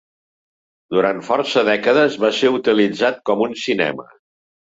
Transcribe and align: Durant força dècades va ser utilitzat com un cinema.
Durant 0.95 1.19
força 1.27 1.63
dècades 1.67 2.17
va 2.25 2.33
ser 2.37 2.51
utilitzat 2.61 3.23
com 3.31 3.47
un 3.49 3.53
cinema. 3.67 4.09